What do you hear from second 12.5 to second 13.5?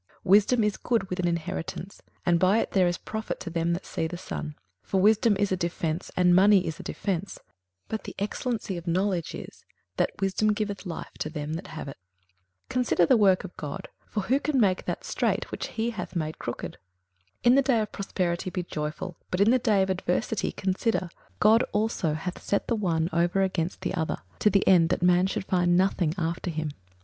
21:007:013 Consider the work